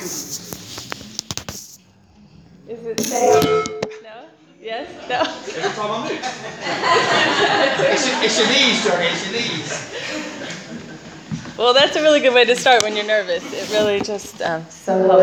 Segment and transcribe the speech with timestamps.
[0.00, 0.54] Is
[2.68, 3.42] it safe?
[4.04, 4.26] No?
[4.60, 4.88] Yes?
[5.08, 5.22] No?
[5.22, 6.20] Every time I move.
[7.90, 9.06] it's, your, it's your knees, Johnny.
[9.06, 9.74] It's your knees.
[11.58, 13.42] Well, that's a really good way to start when you're nervous.
[13.52, 14.92] It really just um, so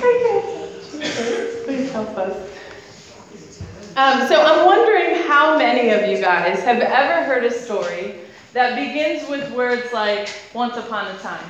[0.00, 0.70] helpful.
[1.66, 2.36] Please help us.
[3.96, 8.20] Um, so I'm wondering how many of you guys have ever heard a story
[8.54, 11.46] that begins with words like "once upon a time,"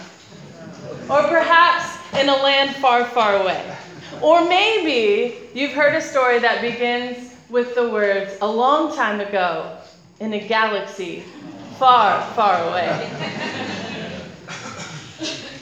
[1.09, 3.77] or perhaps "in a land far, far away,"
[4.21, 9.77] or maybe you've heard a story that begins with the words "a long time ago
[10.21, 11.25] in a galaxy
[11.79, 13.11] far, far away."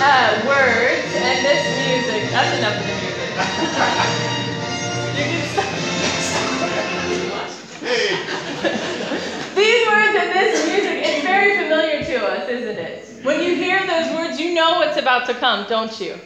[0.00, 3.28] uh, words and this music, that's enough of the music.
[5.16, 5.68] you can stop.
[9.54, 13.24] These words and this music, it's very familiar to us, isn't it?
[13.24, 16.18] When you hear those words, you know what's about to come, don't you?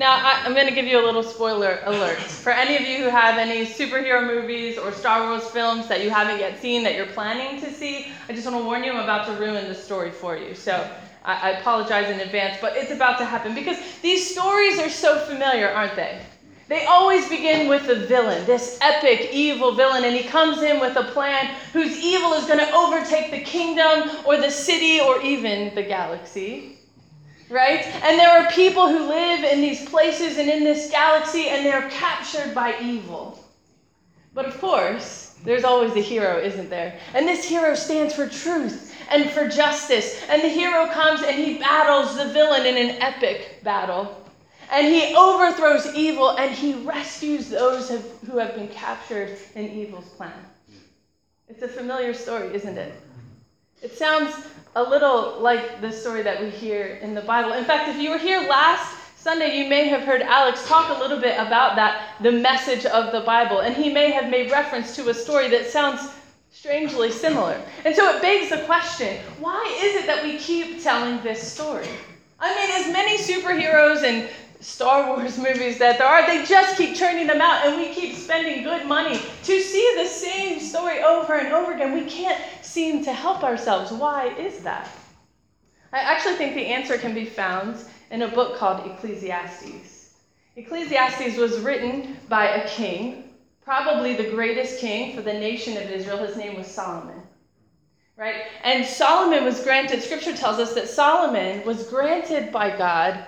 [0.00, 2.18] Now, I, am going to give you a little spoiler alert.
[2.18, 6.08] For any of you who have any superhero movies or Star Wars films that you
[6.08, 9.02] haven't yet seen that you're planning to see, I just want to warn you, I'm
[9.02, 10.54] about to ruin the story for you.
[10.54, 10.88] So
[11.24, 15.68] I, apologize in advance, but it's about to happen because these stories are so familiar,
[15.68, 16.20] aren't they?
[16.68, 20.96] They always begin with a villain, this epic evil villain, and he comes in with
[20.96, 25.74] a plan whose evil is going to overtake the kingdom or the city or even
[25.74, 26.78] the galaxy.
[27.48, 27.86] Right?
[28.04, 31.88] And there are people who live in these places and in this galaxy, and they're
[31.88, 33.42] captured by evil.
[34.34, 36.98] But of course, there's always a hero, isn't there?
[37.14, 40.20] And this hero stands for truth and for justice.
[40.28, 44.24] And the hero comes and he battles the villain in an epic battle.
[44.70, 47.88] And he overthrows evil and he rescues those
[48.26, 50.32] who have been captured in evil's plan.
[51.48, 52.92] It's a familiar story, isn't it?
[53.80, 54.34] It sounds
[54.76, 57.52] a little like the story that we hear in the Bible.
[57.54, 61.00] In fact, if you were here last Sunday, you may have heard Alex talk a
[61.00, 63.58] little bit about that, the message of the Bible.
[63.58, 66.08] And he may have made reference to a story that sounds
[66.50, 67.60] strangely similar.
[67.84, 71.88] And so it begs the question why is it that we keep telling this story?
[72.38, 74.30] I mean, as many superheroes and
[74.60, 78.14] Star Wars movies that there are, they just keep churning them out, and we keep
[78.14, 81.92] spending good money to see the same story over and over again.
[81.92, 83.90] We can't seem to help ourselves.
[83.90, 84.88] Why is that?
[85.92, 87.78] I actually think the answer can be found
[88.10, 90.14] in a book called Ecclesiastes.
[90.56, 93.32] Ecclesiastes was written by a king,
[93.62, 96.18] probably the greatest king for the nation of Israel.
[96.18, 97.22] His name was Solomon.
[98.16, 98.42] Right?
[98.64, 103.24] And Solomon was granted, scripture tells us that Solomon was granted by God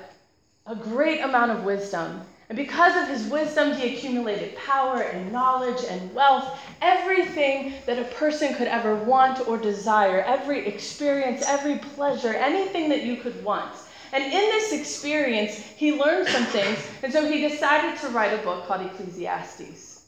[0.67, 2.23] a great amount of wisdom.
[2.49, 8.15] And because of his wisdom, he accumulated power and knowledge and wealth, everything that a
[8.15, 13.77] person could ever want or desire, every experience, every pleasure, anything that you could want.
[14.13, 18.43] And in this experience, he learned some things, and so he decided to write a
[18.43, 20.07] book called Ecclesiastes.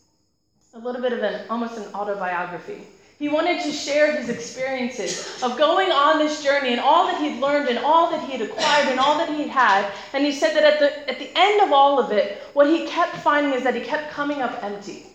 [0.74, 2.86] A little bit of an almost an autobiography.
[3.18, 7.40] He wanted to share his experiences of going on this journey and all that he'd
[7.40, 9.92] learned and all that he'd acquired and all that he'd had.
[10.12, 12.86] And he said that at the, at the end of all of it, what he
[12.88, 15.06] kept finding is that he kept coming up empty.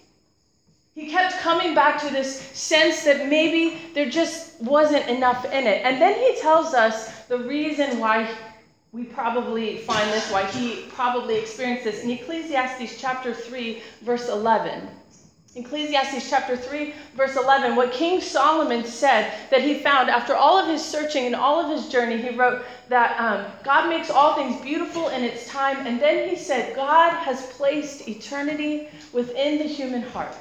[0.96, 5.86] He kept coming back to this sense that maybe there just wasn't enough in it.
[5.86, 8.34] And then he tells us the reason why
[8.98, 14.90] we probably find this, why he probably experienced this in Ecclesiastes chapter 3, verse 11.
[15.56, 20.68] Ecclesiastes chapter 3, verse 11, what King Solomon said that he found after all of
[20.68, 24.60] his searching and all of his journey, he wrote that um, God makes all things
[24.62, 25.86] beautiful in its time.
[25.86, 30.36] And then he said, God has placed eternity within the human heart.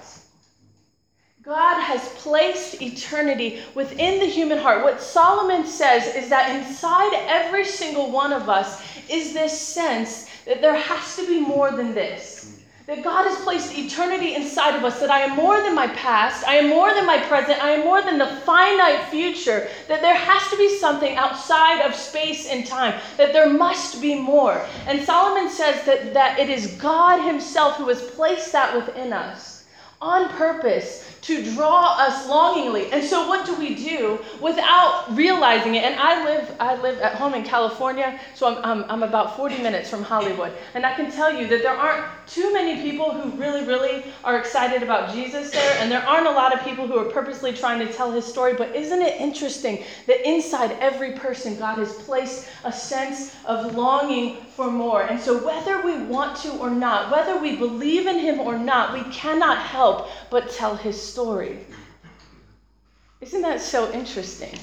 [1.47, 4.83] God has placed eternity within the human heart.
[4.83, 10.61] What Solomon says is that inside every single one of us is this sense that
[10.61, 12.59] there has to be more than this.
[12.87, 16.45] That God has placed eternity inside of us, that I am more than my past,
[16.49, 20.17] I am more than my present, I am more than the finite future, that there
[20.17, 24.67] has to be something outside of space and time, that there must be more.
[24.89, 29.57] And Solomon says that, that it is God Himself who has placed that within us
[30.01, 32.93] on purpose to draw us longingly.
[32.93, 35.83] And so what do we do without realizing it?
[35.83, 39.61] And I live I live at home in California, so I'm, I'm, I'm about 40
[39.61, 40.53] minutes from Hollywood.
[40.75, 44.39] And I can tell you that there aren't too many people who really, really are
[44.39, 47.85] excited about Jesus there, and there aren't a lot of people who are purposely trying
[47.85, 48.55] to tell his story.
[48.55, 54.46] But isn't it interesting that inside every person, God has placed a sense of longing
[54.57, 55.03] for more?
[55.03, 58.95] And so, whether we want to or not, whether we believe in him or not,
[58.95, 61.59] we cannot help but tell his story.
[63.21, 64.59] Isn't that so interesting?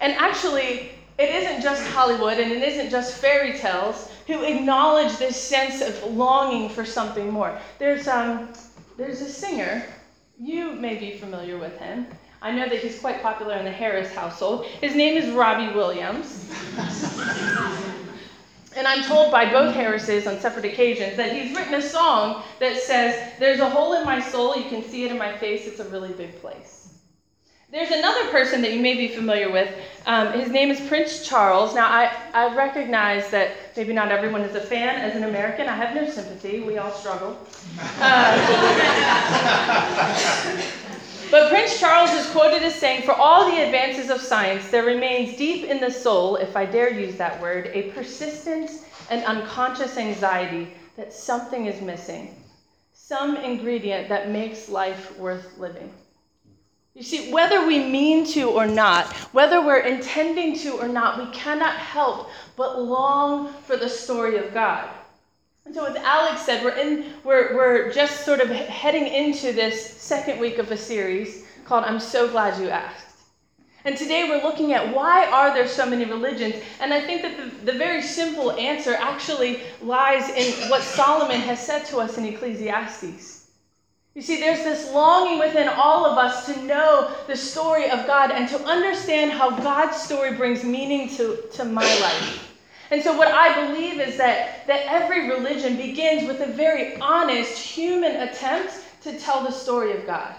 [0.00, 5.40] And actually, it isn't just Hollywood and it isn't just fairy tales who acknowledge this
[5.40, 7.58] sense of longing for something more.
[7.78, 8.52] There's, um,
[8.96, 9.84] there's a singer,
[10.38, 12.06] you may be familiar with him.
[12.40, 14.66] I know that he's quite popular in the Harris household.
[14.66, 16.50] His name is Robbie Williams.
[18.76, 22.78] and I'm told by both Harrises on separate occasions that he's written a song that
[22.78, 25.80] says, There's a hole in my soul, you can see it in my face, it's
[25.80, 26.82] a really big place.
[27.72, 29.74] There's another person that you may be familiar with.
[30.04, 31.74] Um, his name is Prince Charles.
[31.74, 35.00] Now, I, I recognize that maybe not everyone is a fan.
[35.00, 36.60] As an American, I have no sympathy.
[36.60, 37.38] We all struggle.
[37.98, 38.38] Uh,
[41.32, 45.34] but Prince Charles is quoted as saying, For all the advances of science, there remains
[45.34, 48.70] deep in the soul, if I dare use that word, a persistent
[49.08, 52.36] and unconscious anxiety that something is missing,
[52.92, 55.90] some ingredient that makes life worth living.
[56.92, 61.34] You see, whether we mean to or not, whether we're intending to or not, we
[61.34, 64.90] cannot help but long for the story of God.
[65.70, 70.38] So, as Alex said, we're, in, we're, we're just sort of heading into this second
[70.38, 73.06] week of a series called I'm So Glad You Asked.
[73.84, 76.56] And today we're looking at why are there so many religions?
[76.80, 81.64] And I think that the, the very simple answer actually lies in what Solomon has
[81.64, 83.48] said to us in Ecclesiastes.
[84.14, 88.30] You see, there's this longing within all of us to know the story of God
[88.30, 92.41] and to understand how God's story brings meaning to, to my life.
[92.92, 97.58] And so, what I believe is that, that every religion begins with a very honest
[97.58, 100.34] human attempt to tell the story of God.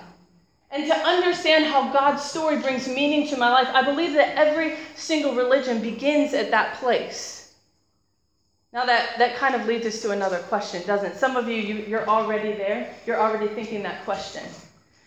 [0.70, 4.76] And to understand how God's story brings meaning to my life, I believe that every
[4.94, 7.54] single religion begins at that place.
[8.72, 11.16] Now that, that kind of leads us to another question, doesn't it?
[11.16, 12.88] Some of you, you, you're already there.
[13.08, 14.44] You're already thinking that question.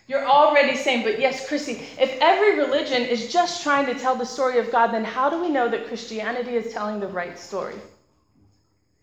[0.09, 4.25] You're already saying, but yes, Chrissy, if every religion is just trying to tell the
[4.25, 7.75] story of God, then how do we know that Christianity is telling the right story?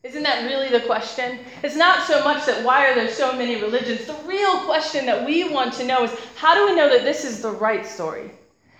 [0.03, 1.39] Isn't that really the question?
[1.61, 4.05] It's not so much that why are there so many religions.
[4.05, 7.23] The real question that we want to know is how do we know that this
[7.23, 8.31] is the right story?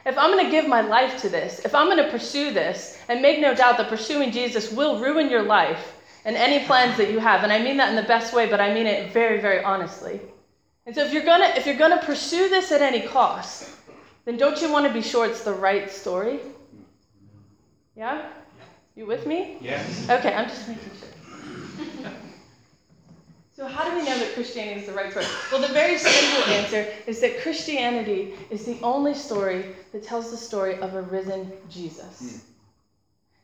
[0.06, 3.00] If I'm going to give my life to this, if I'm going to pursue this,
[3.08, 5.94] and make no doubt that pursuing Jesus will ruin your life
[6.26, 8.60] and any plans that you have, and I mean that in the best way, but
[8.60, 10.19] I mean it very, very honestly.
[10.85, 13.69] And so if you're gonna if you're gonna pursue this at any cost,
[14.25, 16.39] then don't you want to be sure it's the right story?
[17.95, 18.30] Yeah?
[18.95, 19.57] You with me?
[19.62, 20.09] Yes.
[20.09, 22.12] Okay, I'm just making sure.
[23.56, 25.27] So, how do we know that Christianity is the right story?
[25.51, 30.38] Well, the very simple answer is that Christianity is the only story that tells the
[30.38, 32.24] story of a risen Jesus.
[32.24, 32.53] Mm.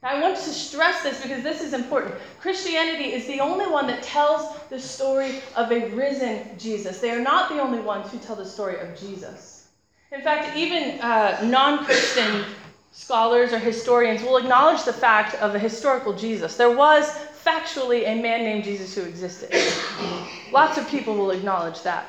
[0.01, 2.15] I want to stress this because this is important.
[2.39, 6.99] Christianity is the only one that tells the story of a risen Jesus.
[6.99, 9.67] They are not the only ones who tell the story of Jesus.
[10.13, 12.45] In fact, even uh, non Christian
[12.93, 16.55] scholars or historians will acknowledge the fact of a historical Jesus.
[16.55, 17.05] There was
[17.43, 19.51] factually a man named Jesus who existed.
[20.51, 22.05] lots of people will acknowledge that.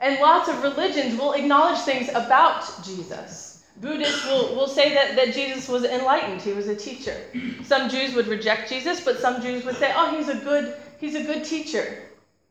[0.00, 3.45] And lots of religions will acknowledge things about Jesus.
[3.80, 7.16] Buddhists will, will say that, that Jesus was enlightened, he was a teacher.
[7.62, 11.14] Some Jews would reject Jesus, but some Jews would say, oh, he's a good, he's
[11.14, 11.98] a good teacher.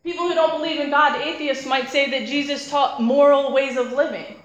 [0.04, 3.92] People who don't believe in God, atheists, might say that Jesus taught moral ways of
[3.94, 4.36] living.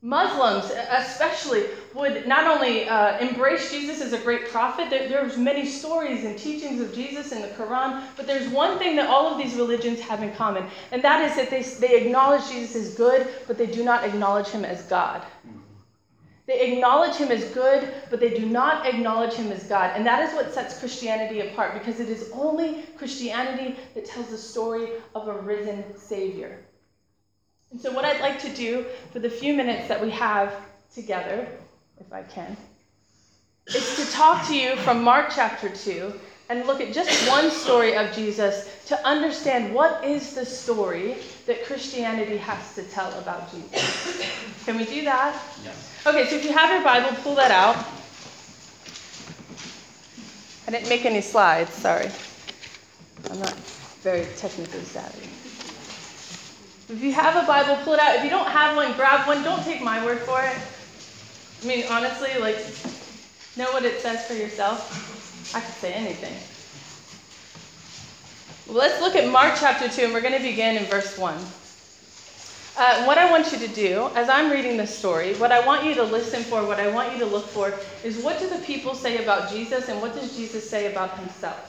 [0.00, 5.64] Muslims, especially, would not only uh, embrace Jesus as a great prophet, there, there's many
[5.64, 9.38] stories and teachings of Jesus in the Quran, but there's one thing that all of
[9.38, 13.28] these religions have in common, and that is that they, they acknowledge Jesus as good,
[13.46, 15.22] but they do not acknowledge him as God.
[16.46, 19.92] They acknowledge him as good, but they do not acknowledge him as God.
[19.94, 24.38] And that is what sets Christianity apart, because it is only Christianity that tells the
[24.38, 26.58] story of a risen Savior.
[27.70, 30.52] And so, what I'd like to do for the few minutes that we have
[30.94, 31.46] together,
[32.00, 32.56] if I can,
[33.68, 36.12] is to talk to you from Mark chapter 2
[36.48, 41.64] and look at just one story of Jesus to understand what is the story that
[41.64, 44.38] Christianity has to tell about Jesus.
[44.64, 45.40] Can we do that?
[45.64, 46.02] Yes.
[46.06, 47.76] Okay, so if you have your Bible, pull that out.
[50.66, 52.10] I didn't make any slides, sorry.
[53.30, 53.54] I'm not
[54.02, 55.28] very technically savvy.
[56.92, 58.16] If you have a Bible, pull it out.
[58.16, 59.42] If you don't have one, grab one.
[59.42, 60.56] Don't take my word for it.
[61.62, 62.58] I mean, honestly, like,
[63.56, 65.54] know what it says for yourself.
[65.54, 66.34] I could say anything.
[68.66, 71.36] Well, let's look at Mark chapter 2, and we're going to begin in verse 1.
[72.74, 75.84] Uh, what I want you to do, as I'm reading this story, what I want
[75.84, 78.58] you to listen for, what I want you to look for, is what do the
[78.64, 81.68] people say about Jesus, and what does Jesus say about himself?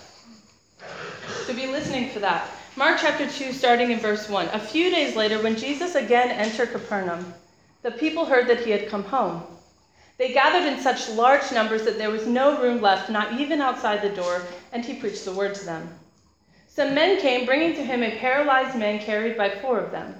[1.45, 2.49] So be listening for that.
[2.77, 4.47] Mark chapter 2, starting in verse 1.
[4.53, 7.33] A few days later, when Jesus again entered Capernaum,
[7.81, 9.43] the people heard that he had come home.
[10.17, 14.01] They gathered in such large numbers that there was no room left, not even outside
[14.01, 14.41] the door,
[14.71, 15.89] and he preached the word to them.
[16.69, 20.15] Some men came, bringing to him a paralyzed man carried by four of them.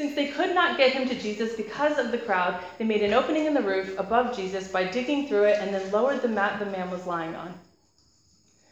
[0.00, 3.12] Since they could not get him to Jesus because of the crowd, they made an
[3.12, 6.58] opening in the roof above Jesus by digging through it and then lowered the mat
[6.58, 7.52] the man was lying on.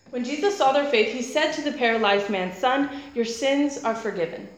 [0.09, 3.95] When Jesus saw their faith, he said to the paralyzed man, Son, your sins are
[3.95, 4.49] forgiven.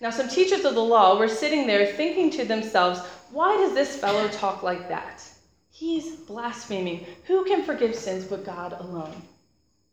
[0.00, 2.98] Now, some teachers of the law were sitting there thinking to themselves,
[3.30, 5.22] Why does this fellow talk like that?
[5.70, 7.06] He's blaspheming.
[7.28, 9.22] Who can forgive sins but God alone?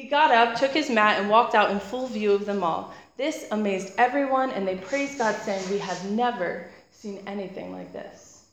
[0.00, 2.94] He got up, took his mat, and walked out in full view of them all.
[3.18, 8.46] This amazed everyone, and they praised God, saying, We have never seen anything like this.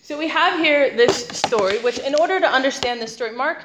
[0.00, 3.62] So we have here this story, which, in order to understand this story, Mark,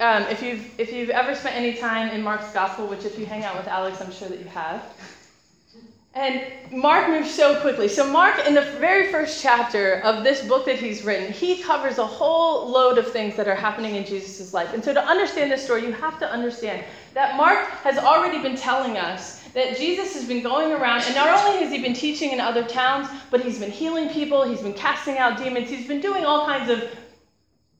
[0.00, 3.26] um, if you've if you've ever spent any time in Mark's gospel, which if you
[3.26, 4.82] hang out with Alex, I'm sure that you have,
[6.14, 7.88] and Mark moves so quickly.
[7.88, 11.98] So, Mark, in the very first chapter of this book that he's written, he covers
[11.98, 14.72] a whole load of things that are happening in Jesus' life.
[14.72, 18.56] And so, to understand this story, you have to understand that Mark has already been
[18.56, 22.30] telling us that Jesus has been going around, and not only has he been teaching
[22.30, 26.00] in other towns, but he's been healing people, he's been casting out demons, he's been
[26.00, 26.96] doing all kinds of,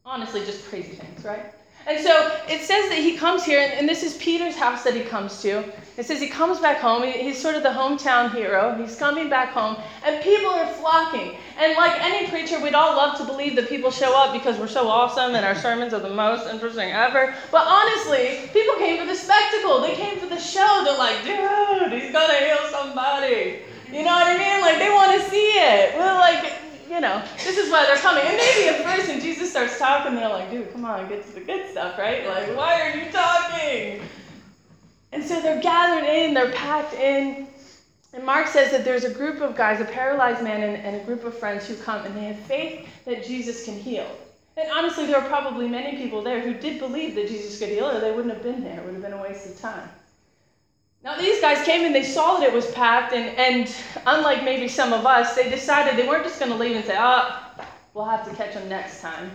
[0.05, 1.53] honestly, just crazy things, right?
[1.87, 5.03] And so it says that he comes here, and this is Peter's house that he
[5.03, 5.65] comes to.
[5.97, 7.05] It says he comes back home.
[7.05, 8.75] He's sort of the hometown hero.
[8.77, 11.37] He's coming back home, and people are flocking.
[11.57, 14.67] And like any preacher, we'd all love to believe that people show up because we're
[14.67, 17.33] so awesome and our sermons are the most interesting ever.
[17.53, 19.81] But honestly, people came for the spectacle.
[19.81, 20.83] They came for the show.
[20.85, 23.61] They're like, dude, he's gonna heal somebody.
[23.87, 24.61] You know what I mean?
[24.63, 25.95] Like they want to see it.
[25.97, 26.55] We're like,
[26.91, 28.25] you know, this is why they're coming.
[28.27, 31.33] And maybe at first, when Jesus starts talking, they're like, dude, come on, get to
[31.33, 32.27] the good stuff, right?
[32.27, 34.01] Like, why are you talking?
[35.15, 37.47] And so they're gathered in, they're packed in.
[38.13, 41.05] And Mark says that there's a group of guys, a paralyzed man and, and a
[41.05, 44.11] group of friends who come and they have faith that Jesus can heal.
[44.57, 47.87] And honestly, there are probably many people there who did believe that Jesus could heal,
[47.87, 48.81] or they wouldn't have been there.
[48.81, 49.89] It would have been a waste of time.
[51.05, 53.75] Now, these guys came and they saw that it was packed, and, and
[54.07, 56.97] unlike maybe some of us, they decided they weren't just going to leave and say,
[56.99, 57.41] oh,
[57.95, 59.31] we'll have to catch them next time.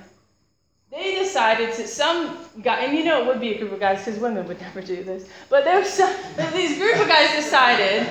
[0.91, 4.03] They decided to, some guy, and you know it would be a group of guys
[4.03, 6.12] because women would never do this, but there was some,
[6.53, 8.08] these group of guys decided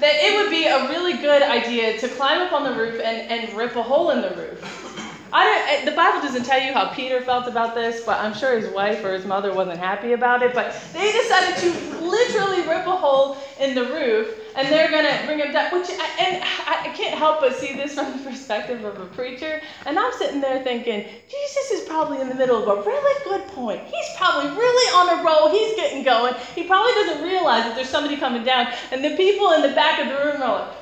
[0.00, 3.30] that it would be a really good idea to climb up on the roof and,
[3.30, 4.87] and rip a hole in the roof.
[5.32, 8.58] I don't, the Bible doesn't tell you how Peter felt about this, but I'm sure
[8.58, 10.54] his wife or his mother wasn't happy about it.
[10.54, 15.38] But they decided to literally rip a hole in the roof, and they're gonna bring
[15.38, 15.72] him down.
[15.72, 19.60] Which, and I can't help but see this from the perspective of a preacher.
[19.84, 23.46] And I'm sitting there thinking, Jesus is probably in the middle of a really good
[23.48, 23.82] point.
[23.84, 25.50] He's probably really on a roll.
[25.50, 26.34] He's getting going.
[26.54, 30.00] He probably doesn't realize that there's somebody coming down, and the people in the back
[30.00, 30.74] of the room are like.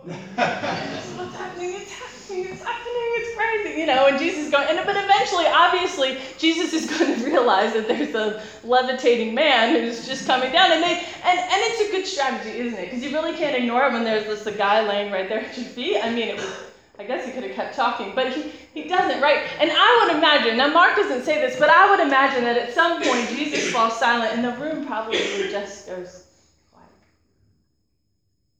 [0.06, 1.72] What's happening?
[1.74, 2.09] It's happening.
[2.38, 3.08] It's happening.
[3.18, 3.80] It's crazy.
[3.80, 7.72] You know, and Jesus is going, and but eventually, obviously, Jesus is going to realize
[7.74, 10.94] that there's a levitating man who's just coming down, and they,
[11.24, 12.84] and and it's a good strategy, isn't it?
[12.86, 15.66] Because you really can't ignore it when there's this guy laying right there at your
[15.66, 15.98] feet.
[16.02, 16.70] I mean, it was.
[17.00, 19.46] I guess he could have kept talking, but he, he doesn't, right?
[19.58, 22.74] And I would imagine, now Mark doesn't say this, but I would imagine that at
[22.74, 25.16] some point Jesus falls silent and the room probably
[25.50, 26.26] just goes
[26.70, 26.90] quiet.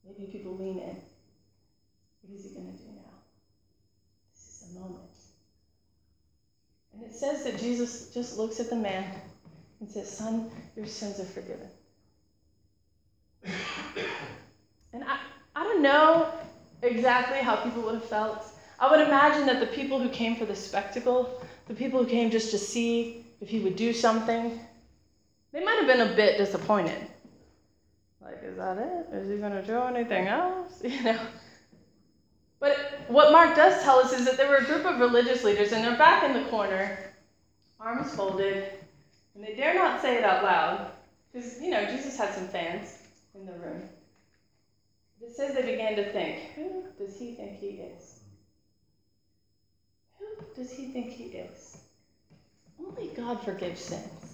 [0.07, 0.97] Maybe people lean in.
[2.23, 3.13] What is he going to do now?
[4.33, 5.11] This is the moment.
[6.95, 9.05] And it says that Jesus just looks at the man
[9.81, 11.69] and says, Son, your sins are forgiven.
[14.93, 15.19] And I,
[15.55, 16.33] I don't know
[16.83, 18.45] exactly how people would have felt.
[18.79, 22.31] I would imagine that the people who came for the spectacle, the people who came
[22.31, 24.59] just to see if he would do something,
[25.53, 27.07] they might have been a bit disappointed.
[28.23, 29.15] Like, is that it?
[29.15, 30.83] Is he going to do anything else?
[30.85, 31.21] You know?
[32.59, 32.77] But
[33.09, 35.83] what Mark does tell us is that there were a group of religious leaders, and
[35.83, 36.99] they're back in the corner,
[37.81, 38.73] arms folded,
[39.35, 40.91] and they dare not say it out loud,
[41.33, 42.99] because, you know, Jesus had some fans
[43.35, 43.83] in the room.
[45.23, 48.21] It says they began to think, who does he think he is?
[50.19, 51.79] Who does he think he is?
[52.79, 54.30] Only God forgives sins.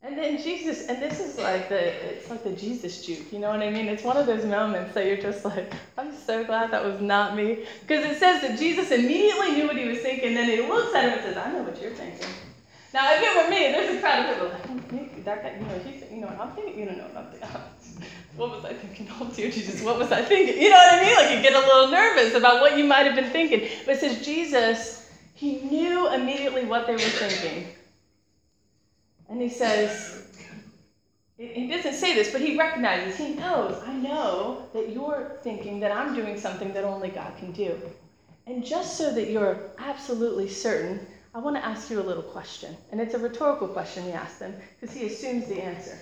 [0.00, 3.50] And then Jesus, and this is like the, it's like the Jesus juke, you know
[3.50, 3.88] what I mean?
[3.88, 7.34] It's one of those moments that you're just like, I'm so glad that was not
[7.34, 7.64] me.
[7.80, 11.04] Because it says that Jesus immediately knew what he was thinking, then he looks at
[11.04, 12.28] him and says, I know what you're thinking.
[12.94, 15.66] Now, if it were me, there's a crowd of people like, oh, that guy, you
[15.66, 16.78] know, he's, you know what I'm thinking?
[16.78, 18.08] You don't know what I'm thinking.
[18.36, 19.08] what was I thinking?
[19.20, 20.62] Oh, dear Jesus, what was I thinking?
[20.62, 21.16] You know what I mean?
[21.16, 23.68] Like you get a little nervous about what you might have been thinking.
[23.84, 27.66] But it says Jesus, he knew immediately what they were thinking.
[29.28, 30.26] And he says,
[31.36, 35.92] he doesn't say this, but he recognizes, he knows, I know that you're thinking that
[35.92, 37.80] I'm doing something that only God can do.
[38.46, 42.76] And just so that you're absolutely certain, I want to ask you a little question.
[42.90, 45.98] And it's a rhetorical question he asks them because he assumes the answer.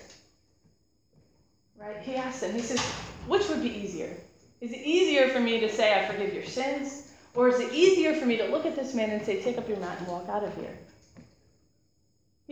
[1.77, 1.99] Right?
[2.01, 2.79] He asks them, he says,
[3.27, 4.15] which would be easier?
[4.61, 7.11] Is it easier for me to say, I forgive your sins?
[7.35, 9.69] Or is it easier for me to look at this man and say, take up
[9.69, 10.75] your mat and walk out of here?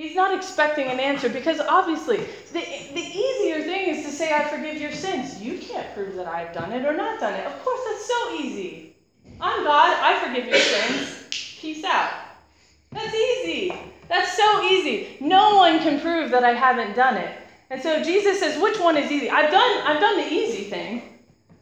[0.05, 2.59] He's not expecting an answer because obviously the,
[2.93, 5.41] the easier thing is to say, I forgive your sins.
[5.41, 7.43] You can't prove that I've done it or not done it.
[7.43, 8.93] Of course, that's so easy.
[9.41, 11.27] I'm God, I forgive your sins.
[11.59, 12.11] Peace out.
[12.91, 13.73] That's easy.
[14.07, 15.17] That's so easy.
[15.21, 17.35] No one can prove that I haven't done it.
[17.71, 19.31] And so Jesus says, which one is easy?
[19.31, 21.01] I've done, I've done the easy thing,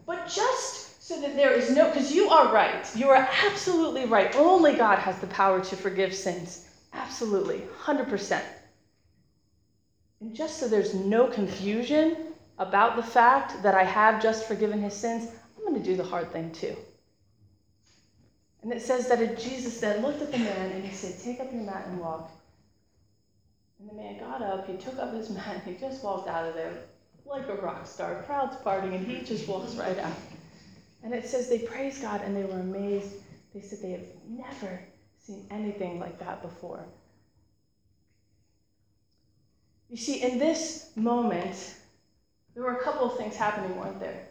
[0.05, 2.93] but just so that there is no, because you are right.
[2.93, 4.35] You are absolutely right.
[4.35, 6.67] Only God has the power to forgive sins.
[6.93, 8.41] Absolutely, 100%.
[10.21, 12.17] And just so there's no confusion
[12.57, 16.03] about the fact that I have just forgiven his sins, I'm going to do the
[16.03, 16.75] hard thing too.
[18.61, 21.51] And it says that Jesus then looked at the man and he said, Take up
[21.51, 22.31] your mat and walk.
[23.79, 26.47] And the man got up, he took up his mat, and he just walked out
[26.47, 26.71] of there
[27.25, 28.23] like a rock star.
[28.23, 30.15] Crowds parting, and he just walks right out.
[31.03, 33.15] And it says they praised God and they were amazed.
[33.53, 34.79] They said they have never
[35.23, 36.83] seen anything like that before.
[39.89, 41.75] You see, in this moment,
[42.53, 44.27] there were a couple of things happening, weren't there?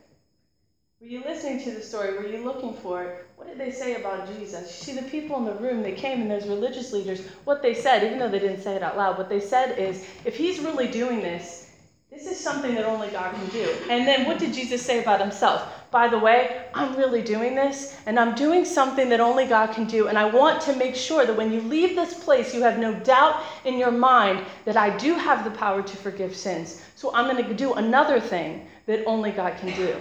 [1.00, 2.14] Were you listening to the story?
[2.14, 3.26] Were you looking for it?
[3.36, 4.86] What did they say about Jesus?
[4.86, 7.22] You see, the people in the room, they came and there's religious leaders.
[7.44, 10.04] What they said, even though they didn't say it out loud, what they said is,
[10.24, 11.70] if he's really doing this,
[12.10, 13.74] this is something that only God can do.
[13.88, 15.81] And then what did Jesus say about himself?
[15.92, 19.84] By the way, I'm really doing this, and I'm doing something that only God can
[19.84, 20.08] do.
[20.08, 22.94] And I want to make sure that when you leave this place, you have no
[22.94, 26.82] doubt in your mind that I do have the power to forgive sins.
[26.96, 29.94] So I'm going to do another thing that only God can do.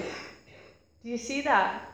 [1.04, 1.92] Do you see that?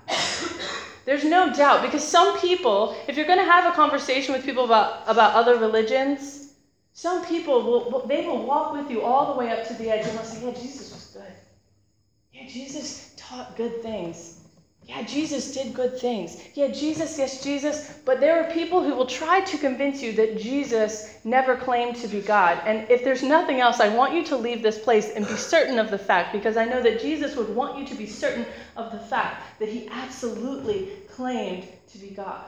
[1.06, 4.66] There's no doubt because some people, if you're going to have a conversation with people
[4.66, 6.54] about, about other religions,
[6.94, 10.06] some people will, they will walk with you all the way up to the edge
[10.06, 11.34] and they'll say, Yeah, Jesus was good.
[12.32, 14.40] Yeah, Jesus taught good things.
[14.86, 16.42] Yeah, Jesus did good things.
[16.54, 18.00] Yeah, Jesus, yes, Jesus.
[18.06, 22.08] But there are people who will try to convince you that Jesus never claimed to
[22.08, 22.62] be God.
[22.66, 25.78] And if there's nothing else, I want you to leave this place and be certain
[25.78, 28.46] of the fact, because I know that Jesus would want you to be certain
[28.78, 32.46] of the fact that he absolutely claimed to be God.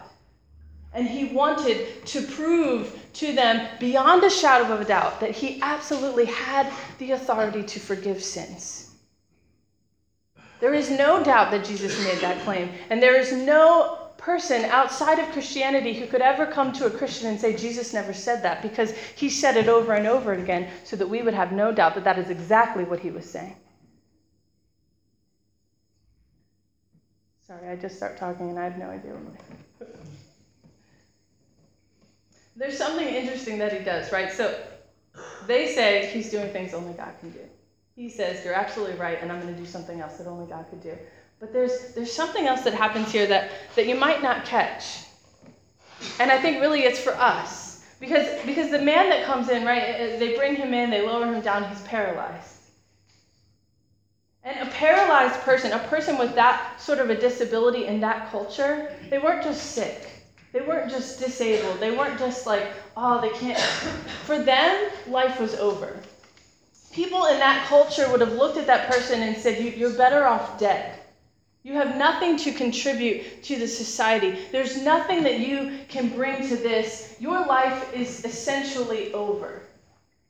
[0.94, 5.62] And he wanted to prove to them beyond a shadow of a doubt that he
[5.62, 8.89] absolutely had the authority to forgive sins.
[10.60, 12.72] There is no doubt that Jesus made that claim.
[12.90, 17.30] And there is no person outside of Christianity who could ever come to a Christian
[17.30, 20.98] and say, Jesus never said that, because he said it over and over again so
[20.98, 23.56] that we would have no doubt that that is exactly what he was saying.
[27.48, 29.60] Sorry, I just start talking and I have no idea what I'm
[32.60, 34.32] there's something interesting that he does, right?
[34.32, 34.54] So
[35.48, 37.49] they say he's doing things only God can do.
[38.00, 40.66] He says, You're absolutely right, and I'm going to do something else that only God
[40.70, 40.98] could do.
[41.42, 45.04] But there's, there's something else that happens here that, that you might not catch.
[46.18, 47.84] And I think really it's for us.
[48.00, 51.26] Because, because the man that comes in, right, eh, they bring him in, they lower
[51.26, 52.62] him down, he's paralyzed.
[54.46, 58.96] And a paralyzed person, a person with that sort of a disability in that culture,
[59.10, 60.08] they weren't just sick.
[60.54, 61.82] They weren't just disabled.
[61.82, 63.60] They weren't just like, oh, they can't.
[64.24, 66.00] For them, life was over.
[67.00, 70.60] People in that culture would have looked at that person and said, You're better off
[70.60, 71.00] dead.
[71.64, 74.38] You have nothing to contribute to the society.
[74.52, 77.16] There's nothing that you can bring to this.
[77.18, 79.62] Your life is essentially over.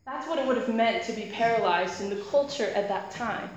[0.05, 3.49] That's what it would have meant to be paralyzed in the culture at that time.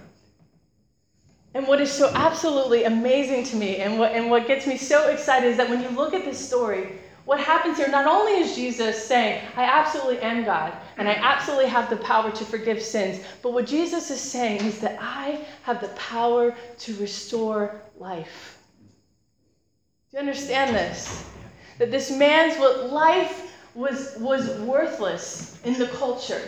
[1.52, 5.10] And what is so absolutely amazing to me and what, and what gets me so
[5.10, 8.56] excited is that when you look at this story, what happens here, not only is
[8.56, 13.24] Jesus saying, I absolutely am God and I absolutely have the power to forgive sins,
[13.42, 18.58] but what Jesus is saying is that I have the power to restore life.
[20.10, 21.24] Do you understand this?
[21.78, 22.58] That this man's
[22.92, 26.42] life was, was worthless in the culture.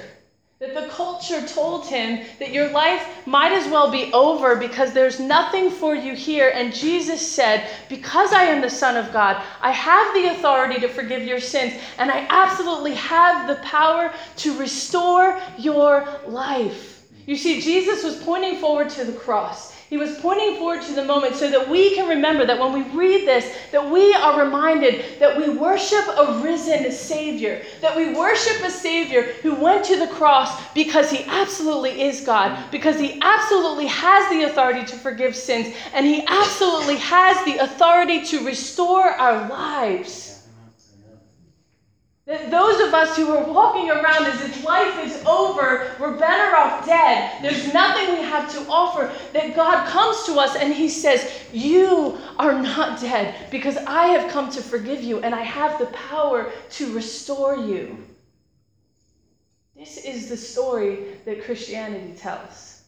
[0.64, 5.20] That the culture told him that your life might as well be over because there's
[5.20, 6.53] nothing for you here.
[6.55, 10.88] And Jesus said, Because I am the Son of God, I have the authority to
[10.88, 17.03] forgive your sins, and I absolutely have the power to restore your life.
[17.27, 19.74] You see, Jesus was pointing forward to the cross.
[19.90, 22.83] He was pointing forward to the moment so that we can remember that when we
[22.97, 28.62] read this, that we are reminded that we worship a risen Savior, that we worship
[28.64, 33.87] a Savior who went to the cross because he absolutely is God, because he absolutely
[33.87, 39.49] has the authority to forgive sins, and he absolutely has the authority to restore our
[39.49, 40.34] lives.
[42.50, 46.87] Those of us who are walking around as if life is over, we're better off
[46.87, 47.42] dead.
[47.42, 49.12] There's nothing we have to offer.
[49.33, 54.30] That God comes to us and He says, You are not dead because I have
[54.30, 58.04] come to forgive you and I have the power to restore you.
[59.76, 62.83] This is the story that Christianity tells.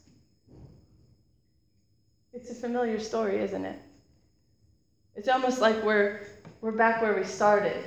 [2.33, 3.81] It's a familiar story, isn't it?
[5.15, 6.21] It's almost like we're,
[6.61, 7.83] we're back where we started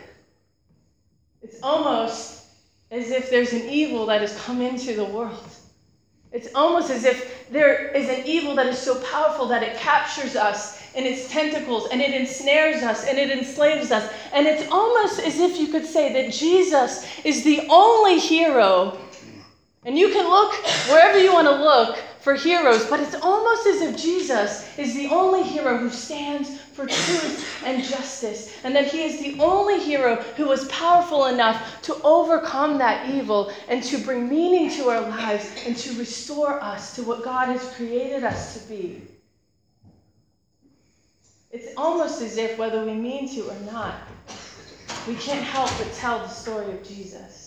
[1.42, 2.46] it's almost
[2.92, 5.50] as if there's an evil that has come into the world.
[6.32, 10.36] It's almost as if there is an evil that is so powerful that it captures
[10.36, 14.12] us in its tentacles and it ensnares us and it enslaves us.
[14.32, 19.00] And it's almost as if you could say that Jesus is the only hero.
[19.86, 20.54] And you can look
[20.88, 25.08] wherever you want to look for heroes, but it's almost as if Jesus is the
[25.08, 30.16] only hero who stands for truth and justice, and that he is the only hero
[30.36, 35.50] who was powerful enough to overcome that evil and to bring meaning to our lives
[35.66, 39.02] and to restore us to what God has created us to be.
[41.52, 43.96] It's almost as if, whether we mean to or not,
[45.08, 47.39] we can't help but tell the story of Jesus.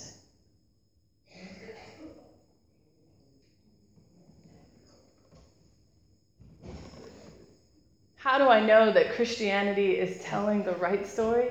[8.23, 11.51] How do I know that Christianity is telling the right story?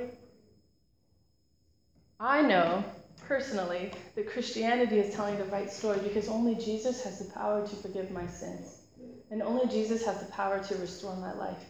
[2.17, 2.85] I know
[3.27, 7.75] personally that Christianity is telling the right story because only Jesus has the power to
[7.75, 8.83] forgive my sins.
[9.31, 11.61] And only Jesus has the power to restore my life.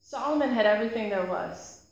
[0.00, 1.82] Solomon had everything there was.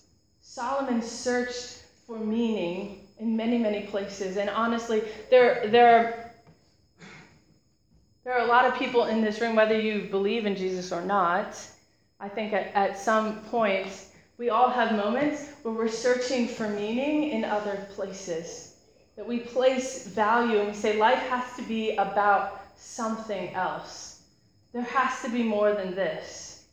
[0.40, 4.38] Solomon searched for meaning in many, many places.
[4.38, 6.21] And honestly, there, there are
[8.32, 11.02] there are a lot of people in this room, whether you believe in Jesus or
[11.02, 11.54] not,
[12.18, 14.06] I think at, at some point,
[14.38, 18.78] we all have moments where we're searching for meaning in other places.
[19.16, 24.22] That we place value and we say life has to be about something else.
[24.72, 26.64] There has to be more than this.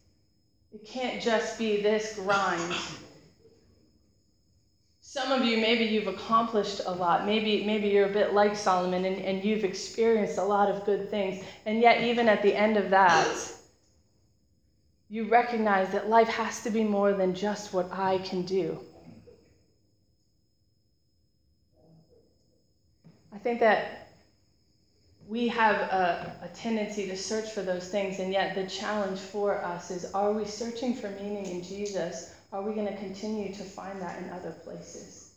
[0.72, 2.74] It can't just be this grind.
[5.12, 7.26] Some of you, maybe you've accomplished a lot.
[7.26, 11.10] Maybe, maybe you're a bit like Solomon and, and you've experienced a lot of good
[11.10, 11.44] things.
[11.66, 13.28] And yet, even at the end of that,
[15.10, 18.80] you recognize that life has to be more than just what I can do.
[23.34, 24.12] I think that
[25.28, 29.58] we have a, a, tendency to search for those things, and yet the challenge for
[29.58, 33.64] us is are we searching for meaning in Jesus are we going to continue to
[33.64, 35.34] find that in other places?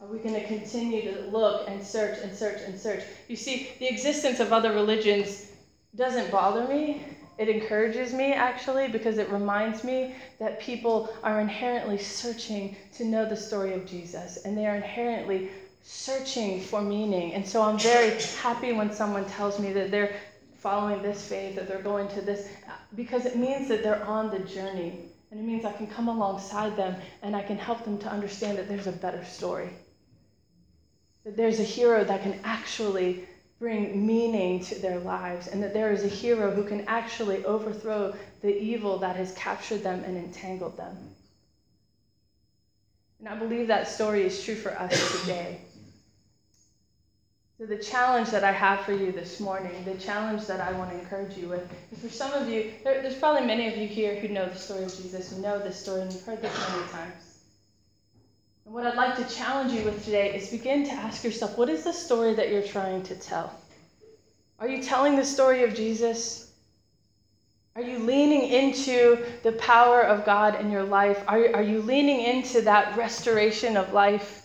[0.00, 3.02] Are we going to continue to look and search and search and search?
[3.28, 5.46] You see, the existence of other religions
[5.96, 7.02] doesn't bother me.
[7.38, 13.28] It encourages me, actually, because it reminds me that people are inherently searching to know
[13.28, 15.50] the story of Jesus, and they are inherently
[15.82, 17.32] searching for meaning.
[17.32, 20.14] And so I'm very happy when someone tells me that they're
[20.58, 22.48] following this faith, that they're going to this,
[22.94, 26.76] because it means that they're on the journey and it means I can come alongside
[26.76, 29.70] them and I can help them to understand that there's a better story.
[31.24, 33.26] That there's a hero that can actually
[33.58, 38.14] bring meaning to their lives, and that there is a hero who can actually overthrow
[38.42, 40.96] the evil that has captured them and entangled them.
[43.18, 45.62] And I believe that story is true for us today.
[47.56, 50.90] So, the challenge that I have for you this morning, the challenge that I want
[50.90, 51.62] to encourage you with,
[51.92, 54.58] is for some of you, there, there's probably many of you here who know the
[54.58, 57.38] story of Jesus, who know this story, and you've heard this many times.
[58.64, 61.68] And what I'd like to challenge you with today is begin to ask yourself what
[61.68, 63.56] is the story that you're trying to tell?
[64.58, 66.50] Are you telling the story of Jesus?
[67.76, 71.22] Are you leaning into the power of God in your life?
[71.28, 74.43] Are, are you leaning into that restoration of life?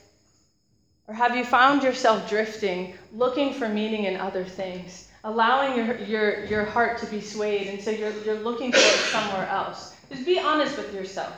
[1.10, 6.46] Or have you found yourself drifting, looking for meaning in other things, allowing your, your,
[6.46, 9.96] your heart to be swayed, and so you're, you're looking for it somewhere else?
[10.12, 11.34] Just be honest with yourself.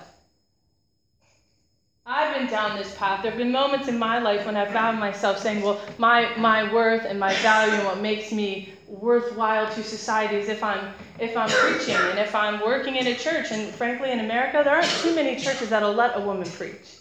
[2.06, 3.22] I've been down this path.
[3.22, 6.70] There have been moments in my life when I've found myself saying, well, my, my
[6.74, 11.38] worth and my value and what makes me worthwhile to society is if I'm if
[11.38, 13.52] I'm preaching and if I'm working in a church.
[13.52, 16.98] And frankly, in America, there aren't too many churches that'll let a woman preach.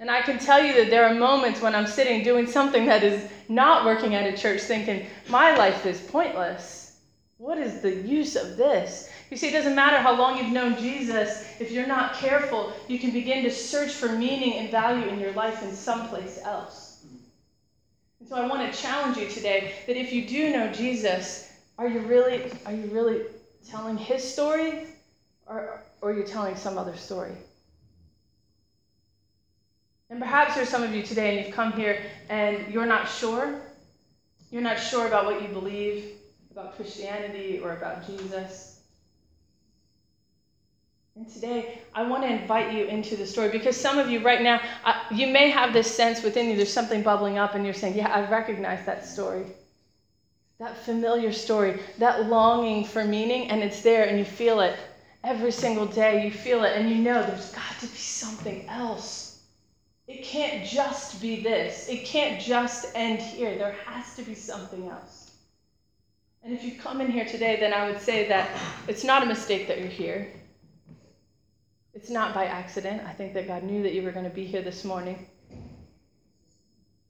[0.00, 3.02] And I can tell you that there are moments when I'm sitting doing something that
[3.02, 7.00] is not working at a church thinking, my life is pointless.
[7.38, 9.10] What is the use of this?
[9.30, 12.98] You see, it doesn't matter how long you've known Jesus, if you're not careful, you
[12.98, 17.04] can begin to search for meaning and value in your life in someplace else.
[18.20, 21.88] And so I want to challenge you today that if you do know Jesus, are
[21.88, 23.22] you really are you really
[23.68, 24.84] telling his story
[25.46, 27.32] or, or are you telling some other story?
[30.10, 33.60] And perhaps there's some of you today and you've come here and you're not sure.
[34.50, 36.18] You're not sure about what you believe
[36.50, 38.80] about Christianity or about Jesus.
[41.14, 44.40] And today, I want to invite you into the story because some of you right
[44.40, 47.74] now, uh, you may have this sense within you, there's something bubbling up, and you're
[47.74, 49.44] saying, Yeah, I recognize that story.
[50.60, 54.78] That familiar story, that longing for meaning, and it's there, and you feel it
[55.24, 56.24] every single day.
[56.24, 59.27] You feel it, and you know there's got to be something else.
[60.08, 63.58] It can't just be this, it can't just end here.
[63.58, 65.32] There has to be something else.
[66.42, 68.48] And if you come in here today, then I would say that
[68.88, 70.32] it's not a mistake that you're here.
[71.92, 73.02] It's not by accident.
[73.06, 75.26] I think that God knew that you were going to be here this morning.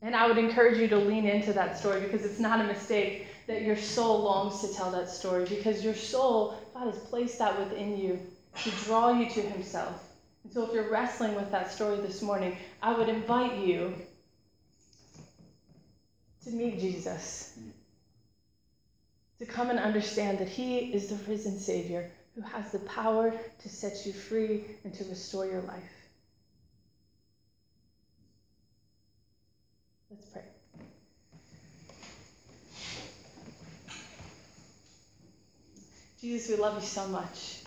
[0.03, 3.29] And I would encourage you to lean into that story because it's not a mistake
[3.47, 7.57] that your soul longs to tell that story because your soul, God has placed that
[7.61, 8.19] within you
[8.63, 10.08] to draw you to Himself.
[10.45, 13.95] And so if you're wrestling with that story this morning, I would invite you
[16.45, 17.55] to meet Jesus,
[19.39, 23.69] to come and understand that He is the risen Savior who has the power to
[23.69, 26.09] set you free and to restore your life.
[30.11, 30.43] Let's pray.
[36.21, 37.63] Jesus, we love you so much.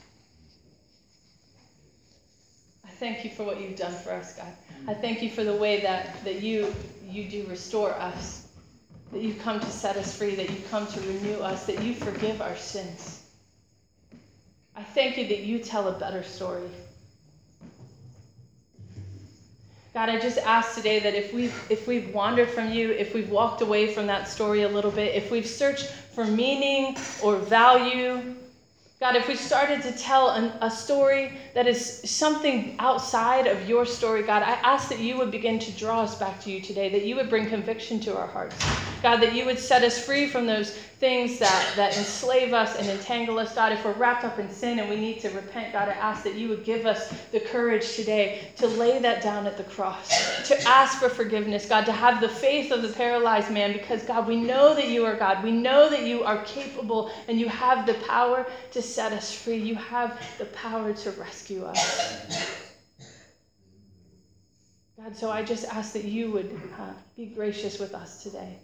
[2.86, 4.54] I thank you for what you've done for us, God.
[4.86, 4.90] Mm.
[4.92, 8.48] I thank you for the way that, that you you do restore us,
[9.12, 11.96] that you come to set us free, that you come to renew us, that you
[11.96, 13.24] forgive our sins.
[14.76, 16.70] I thank you that you tell a better story.
[19.96, 23.32] God, I just ask today that if we've if we've wandered from you, if we've
[23.32, 28.36] walked away from that story a little bit, if we've searched for meaning or value,
[29.02, 33.84] God, if we started to tell an, a story that is something outside of your
[33.84, 36.88] story, God, I ask that you would begin to draw us back to you today,
[36.90, 38.64] that you would bring conviction to our hearts.
[39.02, 42.88] God, that you would set us free from those things that, that enslave us and
[42.88, 43.56] entangle us.
[43.56, 46.24] God, if we're wrapped up in sin and we need to repent, God, I ask
[46.24, 50.48] that you would give us the courage today to lay that down at the cross,
[50.48, 54.28] to ask for forgiveness, God, to have the faith of the paralyzed man, because, God,
[54.28, 55.44] we know that you are God.
[55.44, 59.58] We know that you are capable and you have the power to set us free.
[59.58, 62.58] You have the power to rescue us.
[65.02, 68.58] God, so I just ask that you would uh, be gracious with us today.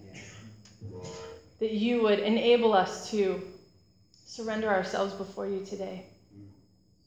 [1.59, 3.41] That you would enable us to
[4.25, 6.05] surrender ourselves before you today.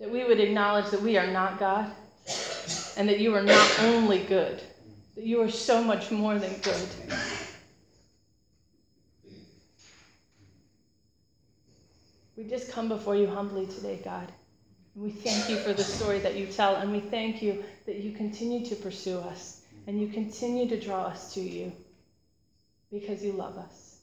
[0.01, 1.91] That we would acknowledge that we are not God
[2.97, 4.61] and that you are not only good,
[5.15, 6.89] that you are so much more than good.
[12.41, 14.27] We just come before you humbly today, God.
[14.95, 18.13] We thank you for the story that you tell, and we thank you that you
[18.13, 21.71] continue to pursue us and you continue to draw us to you
[22.91, 23.99] because you love us.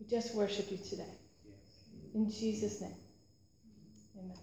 [0.00, 1.12] We just worship you today.
[2.14, 2.94] In Jesus' name.
[4.18, 4.38] Amen.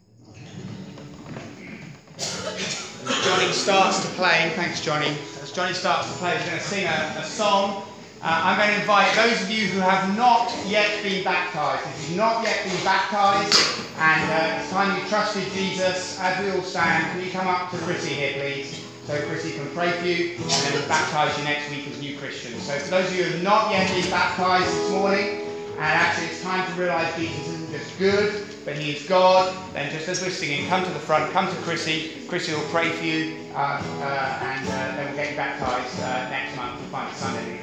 [3.08, 5.18] As Johnny starts to play, thanks Johnny.
[5.42, 7.86] As Johnny starts to play, he's going to sing a, a song.
[8.24, 11.82] Uh, I'm going to invite those of you who have not yet been baptized.
[11.90, 13.58] If you've not yet been baptized
[13.98, 17.72] and uh, it's time you trusted Jesus, as we all stand, can you come up
[17.72, 18.86] to Chrissy here, please?
[19.08, 22.16] So Chrissy can pray for you and then we'll baptize you next week as new
[22.20, 22.62] Christians.
[22.62, 25.42] So for those of you who have not yet been baptized this morning,
[25.78, 29.92] and actually it's time to realize Jesus isn't just good, but he is God, then
[29.92, 32.22] just as we're singing, come to the front, come to Chrissy.
[32.28, 36.30] Chrissy will pray for you, uh, uh, and uh, then we'll get you baptized uh,
[36.30, 36.80] next month.
[36.80, 37.62] We'll find Sunday.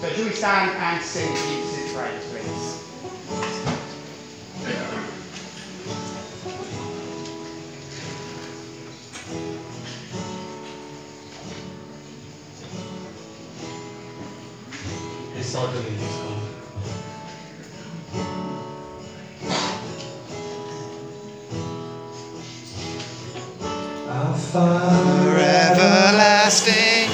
[0.00, 2.84] So do we stand and sing Jesus' praise, please?
[15.34, 16.42] Disorderly is called.
[24.08, 27.10] Our Father Everlasting,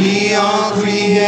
[0.00, 1.18] beyond creation.